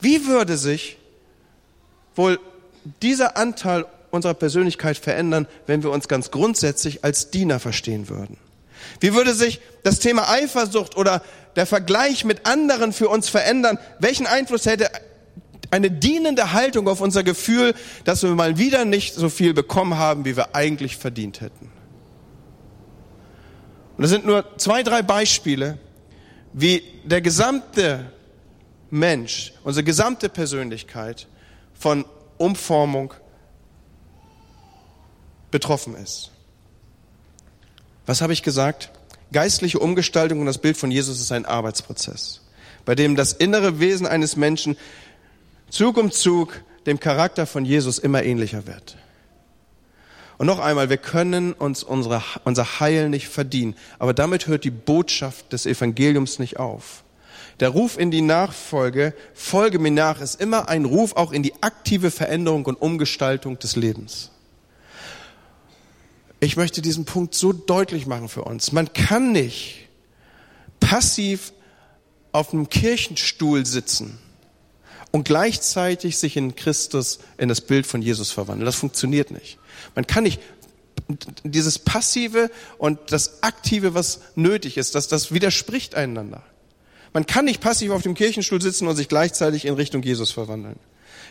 [0.00, 0.96] Wie würde sich
[2.16, 2.40] wohl
[3.02, 8.38] dieser Anteil unserer Persönlichkeit verändern, wenn wir uns ganz grundsätzlich als Diener verstehen würden?
[8.98, 11.22] Wie würde sich das Thema Eifersucht oder
[11.54, 13.78] der Vergleich mit anderen für uns verändern?
[13.98, 14.90] Welchen Einfluss hätte
[15.70, 20.24] eine dienende Haltung auf unser Gefühl, dass wir mal wieder nicht so viel bekommen haben,
[20.24, 21.70] wie wir eigentlich verdient hätten?
[24.00, 25.76] Und das sind nur zwei, drei Beispiele,
[26.54, 28.10] wie der gesamte
[28.88, 31.26] Mensch, unsere gesamte Persönlichkeit
[31.74, 32.06] von
[32.38, 33.12] Umformung
[35.50, 36.30] betroffen ist.
[38.06, 38.88] Was habe ich gesagt?
[39.32, 42.40] Geistliche Umgestaltung und das Bild von Jesus ist ein Arbeitsprozess,
[42.86, 44.78] bei dem das innere Wesen eines Menschen
[45.68, 48.96] Zug um Zug dem Charakter von Jesus immer ähnlicher wird.
[50.40, 53.76] Und noch einmal, wir können uns unsere, unser Heil nicht verdienen.
[53.98, 57.04] Aber damit hört die Botschaft des Evangeliums nicht auf.
[57.60, 61.52] Der Ruf in die Nachfolge, folge mir nach, ist immer ein Ruf auch in die
[61.62, 64.30] aktive Veränderung und Umgestaltung des Lebens.
[66.40, 68.72] Ich möchte diesen Punkt so deutlich machen für uns.
[68.72, 69.88] Man kann nicht
[70.80, 71.52] passiv
[72.32, 74.18] auf einem Kirchenstuhl sitzen
[75.10, 78.64] und gleichzeitig sich in Christus, in das Bild von Jesus verwandeln.
[78.64, 79.59] Das funktioniert nicht.
[79.94, 80.40] Man kann nicht
[81.44, 86.42] dieses Passive und das Aktive, was nötig ist, dass das widerspricht einander.
[87.12, 90.78] Man kann nicht passiv auf dem Kirchenstuhl sitzen und sich gleichzeitig in Richtung Jesus verwandeln.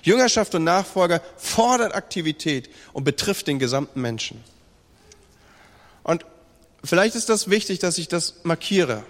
[0.03, 4.43] Jüngerschaft und Nachfolger fordert Aktivität und betrifft den gesamten Menschen.
[6.03, 6.25] Und
[6.83, 9.03] vielleicht ist das wichtig, dass ich das markiere.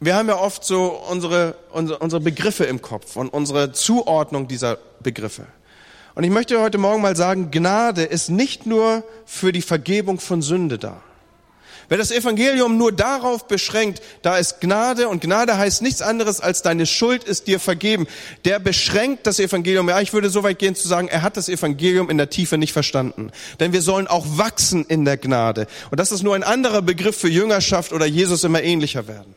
[0.00, 4.78] Wir haben ja oft so unsere, unsere, unsere Begriffe im Kopf und unsere Zuordnung dieser
[5.00, 5.46] Begriffe.
[6.18, 10.42] Und ich möchte heute Morgen mal sagen, Gnade ist nicht nur für die Vergebung von
[10.42, 11.00] Sünde da.
[11.88, 16.62] Wer das Evangelium nur darauf beschränkt, da ist Gnade und Gnade heißt nichts anderes als
[16.62, 18.08] deine Schuld ist dir vergeben.
[18.44, 19.88] Der beschränkt das Evangelium.
[19.88, 22.58] Ja, ich würde so weit gehen zu sagen, er hat das Evangelium in der Tiefe
[22.58, 23.30] nicht verstanden.
[23.60, 25.68] Denn wir sollen auch wachsen in der Gnade.
[25.92, 29.36] Und das ist nur ein anderer Begriff für Jüngerschaft oder Jesus immer ähnlicher werden.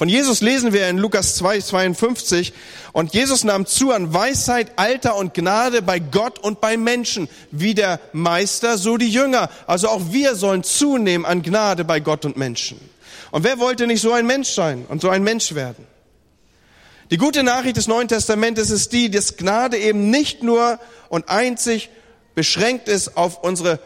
[0.00, 2.54] Von Jesus lesen wir in Lukas 2, 52,
[2.92, 7.74] und Jesus nahm zu an Weisheit, Alter und Gnade bei Gott und bei Menschen, wie
[7.74, 9.50] der Meister, so die Jünger.
[9.66, 12.80] Also auch wir sollen zunehmen an Gnade bei Gott und Menschen.
[13.30, 15.86] Und wer wollte nicht so ein Mensch sein und so ein Mensch werden?
[17.10, 21.90] Die gute Nachricht des Neuen Testamentes ist die, dass Gnade eben nicht nur und einzig
[22.34, 23.78] beschränkt ist auf unsere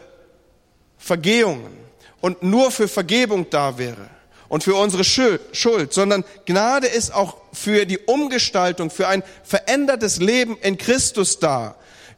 [0.97, 1.75] Vergehungen
[2.21, 4.14] und nur für Vergebung da wäre
[4.55, 10.57] und für unsere Schuld, sondern Gnade ist auch für die Umgestaltung, für ein verändertes Leben
[10.61, 11.75] in Christus da.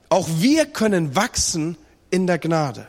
[0.10, 1.78] Auch wir können wachsen
[2.12, 2.88] in der Gnade.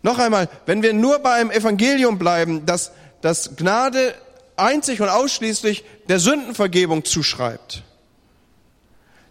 [0.00, 4.14] Noch einmal, wenn wir nur beim Evangelium bleiben, dass, dass Gnade
[4.56, 7.82] einzig und ausschließlich der Sündenvergebung zuschreibt,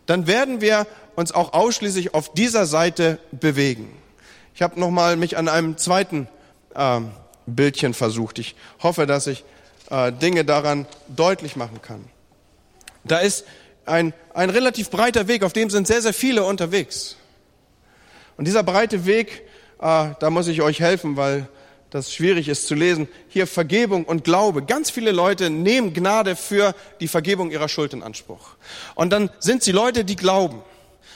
[0.06, 0.86] dann werden wir
[1.16, 3.92] uns auch ausschließlich auf dieser Seite bewegen.
[4.54, 6.28] Ich habe noch mal mich an einem zweiten
[6.76, 7.10] ähm,
[7.48, 8.38] Bildchen versucht.
[8.38, 9.44] Ich hoffe, dass ich
[9.90, 12.04] äh, Dinge daran deutlich machen kann.
[13.04, 13.46] Da ist
[13.86, 17.16] ein, ein relativ breiter Weg, auf dem sind sehr, sehr viele unterwegs.
[18.36, 19.44] Und dieser breite Weg,
[19.80, 21.48] äh, da muss ich euch helfen, weil
[21.90, 23.08] das schwierig ist zu lesen.
[23.30, 24.62] Hier Vergebung und Glaube.
[24.62, 28.56] Ganz viele Leute nehmen Gnade für die Vergebung ihrer Schuld in Anspruch.
[28.96, 30.62] Und dann sind sie Leute, die glauben.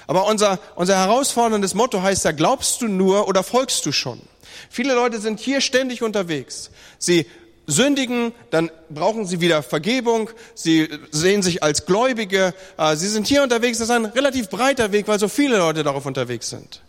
[0.07, 4.21] Aber unser, unser herausforderndes Motto heißt ja, glaubst du nur oder folgst du schon?
[4.69, 6.71] Viele Leute sind hier ständig unterwegs.
[6.97, 7.25] Sie
[7.67, 13.43] sündigen, dann brauchen sie wieder Vergebung, sie sehen sich als Gläubige, äh, sie sind hier
[13.43, 16.81] unterwegs, das ist ein relativ breiter Weg, weil so viele Leute darauf unterwegs sind.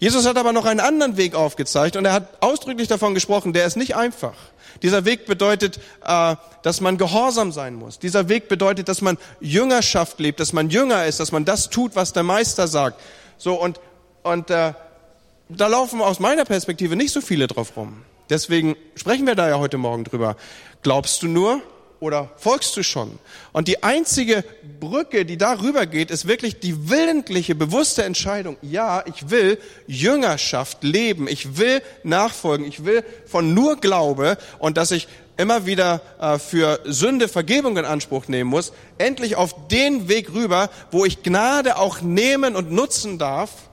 [0.00, 3.66] Jesus hat aber noch einen anderen Weg aufgezeigt und er hat ausdrücklich davon gesprochen, der
[3.66, 4.34] ist nicht einfach.
[4.82, 7.98] Dieser Weg bedeutet, äh, dass man gehorsam sein muss.
[7.98, 11.96] Dieser Weg bedeutet, dass man Jüngerschaft lebt, dass man Jünger ist, dass man das tut,
[11.96, 13.00] was der Meister sagt.
[13.38, 13.80] So und
[14.22, 14.74] und äh,
[15.48, 18.02] da laufen aus meiner Perspektive nicht so viele drauf rum.
[18.30, 20.36] Deswegen sprechen wir da ja heute Morgen drüber.
[20.82, 21.62] Glaubst du nur
[22.00, 23.18] oder folgst du schon?
[23.52, 24.44] Und die einzige
[24.78, 28.58] Brücke, die darüber geht, ist wirklich die willentliche, bewusste Entscheidung.
[28.60, 31.26] Ja, ich will Jüngerschaft leben.
[31.26, 32.66] Ich will nachfolgen.
[32.66, 35.08] Ich will von nur Glaube und dass ich
[35.38, 40.68] immer wieder äh, für Sünde Vergebung in Anspruch nehmen muss, endlich auf den Weg rüber,
[40.90, 43.68] wo ich Gnade auch nehmen und nutzen darf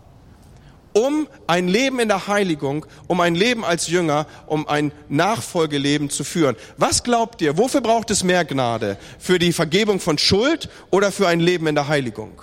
[0.96, 6.24] um ein Leben in der Heiligung, um ein Leben als Jünger, um ein Nachfolgeleben zu
[6.24, 6.56] führen.
[6.78, 8.98] Was glaubt ihr, wofür braucht es mehr Gnade?
[9.20, 12.42] Für die Vergebung von Schuld oder für ein Leben in der Heiligung?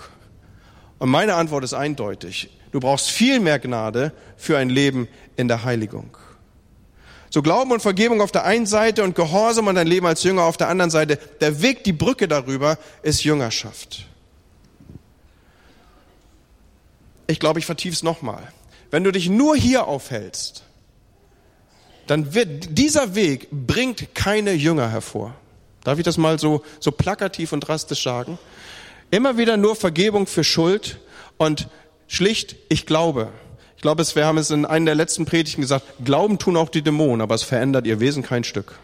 [0.99, 2.51] Und meine Antwort ist eindeutig.
[2.71, 6.15] Du brauchst viel mehr Gnade für ein Leben in der Heiligung.
[7.31, 10.43] So Glauben und Vergebung auf der einen Seite und Gehorsam und ein Leben als Jünger
[10.43, 11.17] auf der anderen Seite.
[11.41, 14.05] Der Weg, die Brücke darüber ist Jüngerschaft.
[17.33, 18.47] Ich glaube, ich vertiefe es nochmal.
[18.91, 20.63] Wenn du dich nur hier aufhältst,
[22.05, 25.33] dann wird dieser Weg bringt keine Jünger hervor.
[25.83, 28.37] Darf ich das mal so, so plakativ und drastisch sagen?
[29.09, 30.99] Immer wieder nur Vergebung für Schuld
[31.37, 31.69] und
[32.07, 33.29] schlicht, ich glaube.
[33.77, 36.83] Ich glaube, wir haben es in einer der letzten Predigten gesagt, Glauben tun auch die
[36.83, 38.77] Dämonen, aber es verändert ihr Wesen kein Stück.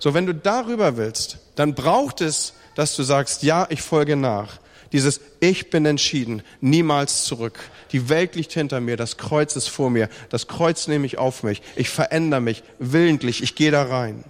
[0.00, 4.58] So, wenn du darüber willst, dann braucht es, dass du sagst, ja, ich folge nach.
[4.92, 7.58] Dieses Ich bin entschieden, niemals zurück.
[7.92, 11.42] Die Welt liegt hinter mir, das Kreuz ist vor mir, das Kreuz nehme ich auf
[11.42, 14.24] mich, ich verändere mich willentlich, ich gehe da rein.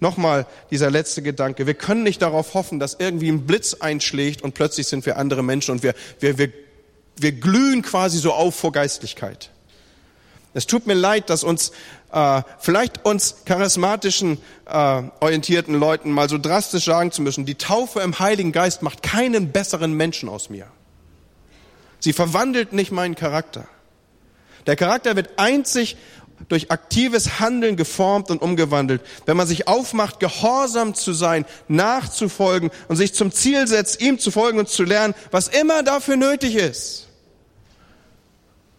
[0.00, 1.66] Nochmal dieser letzte Gedanke.
[1.66, 5.42] Wir können nicht darauf hoffen, dass irgendwie ein Blitz einschlägt und plötzlich sind wir andere
[5.42, 6.52] Menschen und wir, wir, wir,
[7.16, 9.50] wir glühen quasi so auf vor Geistlichkeit.
[10.54, 11.72] Es tut mir leid, dass uns
[12.12, 18.00] äh, vielleicht uns charismatischen äh, orientierten Leuten mal so drastisch sagen zu müssen, die Taufe
[18.00, 20.66] im Heiligen Geist macht keinen besseren Menschen aus mir.
[21.98, 23.66] Sie verwandelt nicht meinen Charakter.
[24.66, 25.96] Der Charakter wird einzig
[26.48, 29.02] durch aktives Handeln geformt und umgewandelt.
[29.26, 34.30] Wenn man sich aufmacht, gehorsam zu sein, nachzufolgen und sich zum Ziel setzt, ihm zu
[34.30, 37.03] folgen und zu lernen, was immer dafür nötig ist.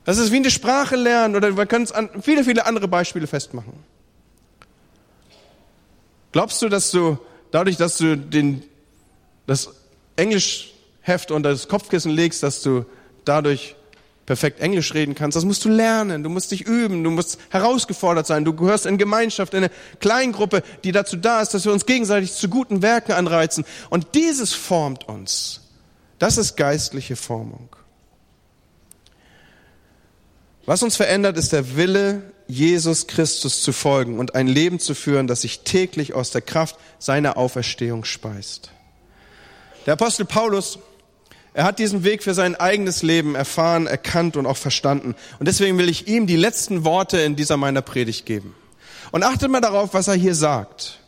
[0.06, 3.28] Das ist wie eine Sprache lernen oder wir können es an viele, viele andere Beispiele
[3.28, 3.74] festmachen.
[6.32, 7.18] Glaubst du, dass du
[7.52, 8.64] dadurch, dass du den,
[9.48, 9.70] das
[10.16, 12.86] Englischheft unter das Kopfkissen legst, dass du
[13.26, 13.76] dadurch
[14.26, 15.36] perfekt Englisch reden kannst.
[15.36, 18.98] Das musst du lernen, du musst dich üben, du musst herausgefordert sein, du gehörst in
[18.98, 23.14] Gemeinschaft, in eine Kleingruppe, die dazu da ist, dass wir uns gegenseitig zu guten Werken
[23.14, 23.66] anreizen.
[23.90, 25.62] Und dieses formt uns.
[26.18, 27.75] Das ist geistliche Formung.
[30.66, 35.28] Was uns verändert, ist der Wille, Jesus Christus zu folgen und ein Leben zu führen,
[35.28, 38.72] das sich täglich aus der Kraft seiner Auferstehung speist.
[39.86, 40.80] Der Apostel Paulus,
[41.54, 45.16] er hat diesen Weg für sein eigenes Leben erfahren, erkannt und auch verstanden.
[45.40, 48.56] Und deswegen will ich ihm die letzten Worte in dieser meiner Predigt geben.
[49.12, 51.00] Und achtet mal darauf, was er hier sagt.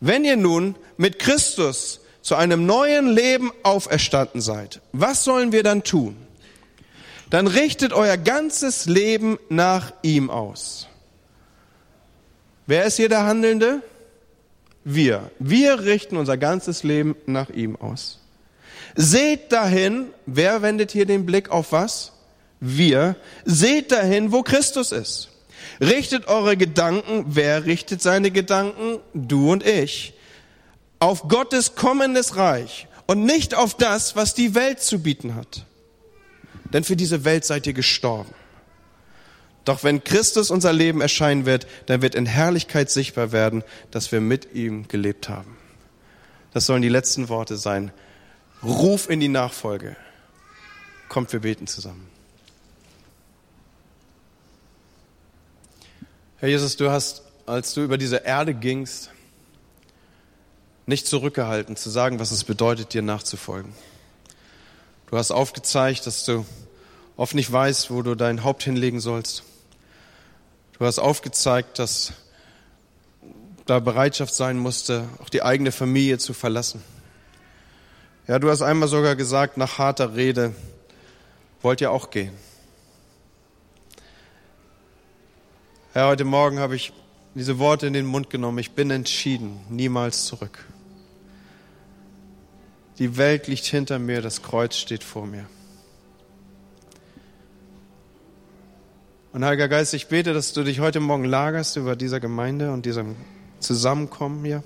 [0.00, 5.84] Wenn ihr nun mit Christus zu einem neuen Leben auferstanden seid, was sollen wir dann
[5.84, 6.16] tun?
[7.30, 10.88] Dann richtet euer ganzes Leben nach ihm aus.
[12.66, 13.82] Wer ist hier der Handelnde?
[14.84, 15.30] Wir.
[15.38, 18.18] Wir richten unser ganzes Leben nach ihm aus.
[18.96, 22.12] Seht dahin, wer wendet hier den Blick auf was?
[22.58, 23.16] Wir.
[23.44, 25.28] Seht dahin, wo Christus ist.
[25.80, 28.98] Richtet eure Gedanken, wer richtet seine Gedanken?
[29.14, 30.14] Du und ich.
[30.98, 35.64] Auf Gottes kommendes Reich und nicht auf das, was die Welt zu bieten hat.
[36.72, 38.32] Denn für diese Welt seid ihr gestorben.
[39.64, 44.20] Doch wenn Christus unser Leben erscheinen wird, dann wird in Herrlichkeit sichtbar werden, dass wir
[44.20, 45.56] mit ihm gelebt haben.
[46.52, 47.92] Das sollen die letzten Worte sein.
[48.62, 49.96] Ruf in die Nachfolge.
[51.08, 52.08] Kommt, wir beten zusammen.
[56.38, 59.10] Herr Jesus, du hast, als du über diese Erde gingst,
[60.86, 63.72] nicht zurückgehalten zu sagen, was es bedeutet, dir nachzufolgen.
[65.10, 66.46] Du hast aufgezeigt, dass du
[67.16, 69.42] oft nicht weißt, wo du dein Haupt hinlegen sollst.
[70.78, 72.12] Du hast aufgezeigt, dass
[73.66, 76.82] da Bereitschaft sein musste, auch die eigene Familie zu verlassen.
[78.28, 80.54] Ja, du hast einmal sogar gesagt, nach harter Rede,
[81.60, 82.32] wollt ihr auch gehen.
[85.92, 86.92] Herr, heute Morgen habe ich
[87.34, 88.58] diese Worte in den Mund genommen.
[88.58, 90.64] Ich bin entschieden, niemals zurück.
[93.00, 95.46] Die Welt liegt hinter mir, das Kreuz steht vor mir.
[99.32, 102.86] Und Heiliger Geist, ich bete, dass du dich heute Morgen lagerst über dieser Gemeinde und
[102.86, 103.16] diesem
[103.58, 104.62] Zusammenkommen hier.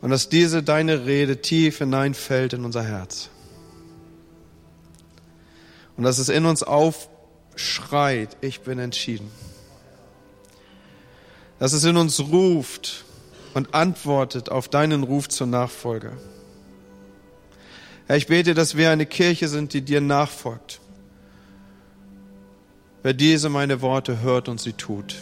[0.00, 3.30] Und dass diese deine Rede tief hineinfällt in unser Herz.
[5.96, 9.28] Und dass es in uns aufschreit, ich bin entschieden
[11.62, 13.04] dass es in uns ruft
[13.54, 16.10] und antwortet auf deinen Ruf zur Nachfolge.
[18.06, 20.80] Herr, ich bete, dass wir eine Kirche sind, die dir nachfolgt.
[23.02, 25.16] Wer diese meine Worte hört und sie tut,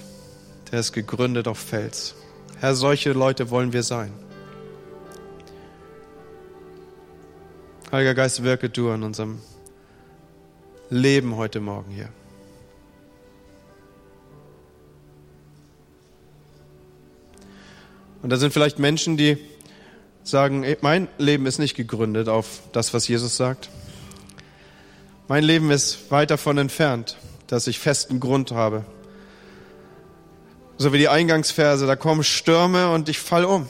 [0.71, 2.15] der ist gegründet auf Fels.
[2.59, 4.13] Herr, solche Leute wollen wir sein.
[7.91, 9.41] Heiliger Geist, wirke du an unserem
[10.91, 12.09] Leben heute Morgen hier.
[18.23, 19.39] Und da sind vielleicht Menschen, die
[20.31, 23.69] sagen, mein Leben ist nicht gegründet auf das, was Jesus sagt.
[25.29, 27.17] Mein Leben ist weit davon entfernt,
[27.47, 28.85] dass ich festen Grund habe.
[30.79, 33.69] So wie die Eingangsverse, da kommen Stürme und ich fall um.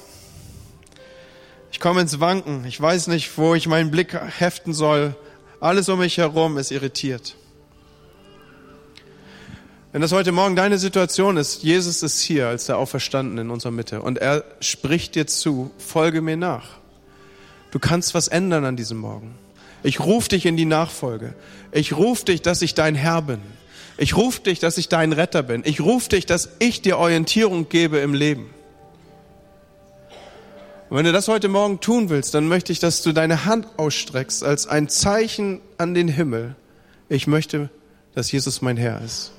[1.72, 2.64] Ich komme ins Wanken.
[2.66, 5.14] Ich weiß nicht, wo ich meinen Blick heften soll.
[5.60, 7.36] Alles um mich herum ist irritiert.
[9.92, 13.72] Wenn das heute Morgen deine Situation ist, Jesus ist hier als der Auferstandene in unserer
[13.72, 16.78] Mitte und er spricht dir zu, folge mir nach.
[17.72, 19.34] Du kannst was ändern an diesem Morgen.
[19.82, 21.34] Ich rufe dich in die Nachfolge.
[21.72, 23.40] Ich rufe dich, dass ich dein Herr bin.
[23.96, 25.62] Ich rufe dich, dass ich dein Retter bin.
[25.64, 28.48] Ich rufe dich, dass ich dir Orientierung gebe im Leben.
[30.88, 33.66] Und wenn du das heute Morgen tun willst, dann möchte ich, dass du deine Hand
[33.76, 36.54] ausstreckst als ein Zeichen an den Himmel.
[37.08, 37.70] Ich möchte,
[38.14, 39.32] dass Jesus mein Herr ist.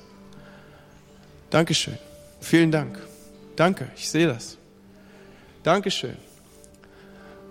[1.52, 1.98] Dankeschön.
[2.40, 2.98] Vielen Dank.
[3.56, 4.56] Danke, ich sehe das.
[5.62, 6.16] Dankeschön.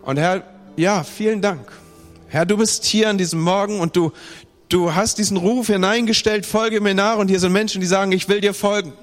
[0.02, 0.42] Und Herr,
[0.76, 1.72] ja, vielen Dank.
[2.28, 4.12] Herr, du bist hier an diesem Morgen und du,
[4.70, 7.18] du hast diesen Ruf hineingestellt, folge mir nach.
[7.18, 8.94] Und hier sind Menschen, die sagen, ich will dir folgen.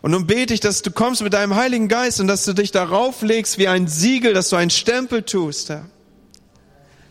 [0.00, 2.72] Und nun bete ich, dass du kommst mit deinem Heiligen Geist und dass du dich
[2.72, 5.84] darauf legst wie ein Siegel, dass du einen Stempel tust, Herr.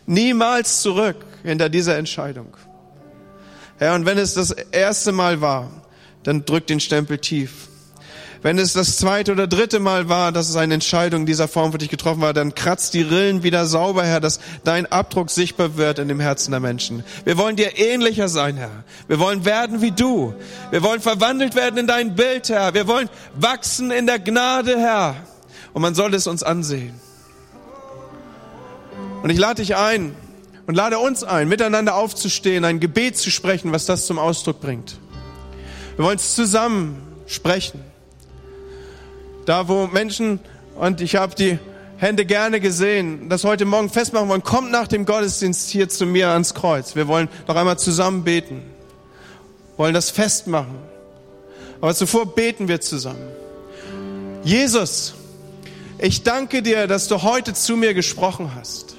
[0.06, 2.56] Niemals zurück hinter dieser Entscheidung.
[3.78, 5.70] Herr, und wenn es das erste Mal war,
[6.26, 7.68] dann drück den Stempel tief.
[8.42, 11.78] Wenn es das zweite oder dritte Mal war, dass es eine Entscheidung dieser Form für
[11.78, 15.98] dich getroffen war, dann kratzt die Rillen wieder sauber, Herr, dass dein Abdruck sichtbar wird
[15.98, 17.02] in dem Herzen der Menschen.
[17.24, 18.84] Wir wollen dir ähnlicher sein, Herr.
[19.08, 20.34] Wir wollen werden wie du.
[20.70, 22.74] Wir wollen verwandelt werden in dein Bild, Herr.
[22.74, 25.16] Wir wollen wachsen in der Gnade, Herr.
[25.72, 26.94] Und man soll es uns ansehen.
[29.22, 30.14] Und ich lade dich ein
[30.66, 34.98] und lade uns ein, miteinander aufzustehen, ein Gebet zu sprechen, was das zum Ausdruck bringt.
[35.96, 37.80] Wir wollen es zusammen sprechen.
[39.46, 40.40] Da, wo Menschen,
[40.74, 41.58] und ich habe die
[41.96, 46.28] Hände gerne gesehen, das heute Morgen festmachen wollen, kommt nach dem Gottesdienst hier zu mir
[46.28, 46.94] ans Kreuz.
[46.96, 48.62] Wir wollen noch einmal zusammen beten,
[49.78, 50.78] wollen das festmachen.
[51.80, 53.28] Aber zuvor beten wir zusammen.
[54.44, 55.14] Jesus,
[55.98, 58.96] ich danke dir, dass du heute zu mir gesprochen hast.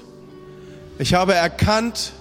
[0.98, 2.14] Ich habe erkannt,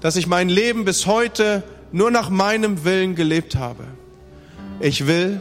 [0.00, 1.62] dass ich mein Leben bis heute
[1.92, 3.84] nur nach meinem Willen gelebt habe.
[4.80, 5.40] Ich will,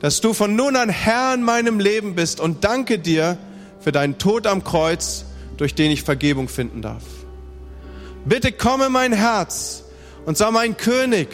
[0.00, 3.38] dass du von nun an Herr in meinem Leben bist und danke dir
[3.80, 5.24] für deinen Tod am Kreuz,
[5.56, 7.02] durch den ich Vergebung finden darf.
[8.24, 9.84] Bitte komme mein Herz
[10.26, 11.28] und sei mein König,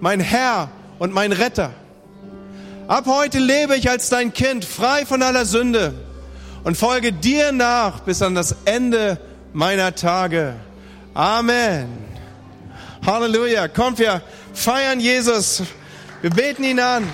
[0.00, 1.72] mein Herr und mein Retter.
[2.88, 5.94] Ab heute lebe ich als dein Kind, frei von aller Sünde
[6.64, 9.20] und folge dir nach bis an das Ende
[9.52, 10.54] meiner Tage.
[11.14, 11.88] Amen.
[13.06, 13.68] Halleluja.
[13.68, 14.22] Kommt, wir
[14.52, 15.62] feiern Jesus.
[16.22, 17.08] Wir beten ihn an.